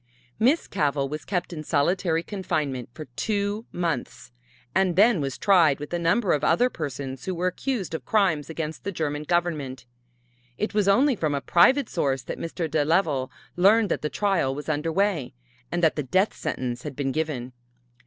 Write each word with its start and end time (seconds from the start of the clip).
Miss 0.39 0.65
Cavell 0.67 1.07
was 1.09 1.25
kept 1.25 1.53
in 1.53 1.63
solitary 1.63 2.23
confinement 2.23 2.89
for 2.91 3.05
two 3.15 3.67
months 3.71 4.31
and 4.73 4.95
then 4.95 5.21
was 5.21 5.37
tried 5.37 5.79
with 5.79 5.93
a 5.93 5.99
number 5.99 6.33
of 6.33 6.43
other 6.43 6.71
persons 6.71 7.25
who 7.25 7.35
were 7.35 7.45
accused 7.45 7.93
of 7.93 8.03
crimes 8.03 8.49
against 8.49 8.83
the 8.83 8.91
German 8.91 9.21
Government. 9.21 9.85
It 10.57 10.73
was 10.73 10.87
only 10.87 11.15
from 11.15 11.35
a 11.35 11.39
private 11.39 11.87
source 11.87 12.23
that 12.23 12.39
Mr. 12.39 12.67
de 12.67 12.83
Leval 12.83 13.29
learned 13.55 13.89
that 13.89 14.01
the 14.01 14.09
trial 14.09 14.55
was 14.55 14.67
under 14.69 14.91
way, 14.91 15.35
and 15.71 15.83
that 15.83 15.95
the 15.95 16.01
death 16.01 16.35
sentence 16.35 16.81
had 16.81 16.95
been 16.95 17.11
given. 17.11 17.53